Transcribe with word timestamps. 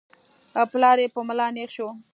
پلار 0.71 0.97
يې 1.03 1.07
په 1.13 1.19
ملا 1.27 1.47
نېغ 1.55 1.69
شو. 1.75 1.87